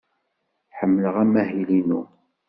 [0.77, 2.01] Ḥemmleɣ amahil-inu.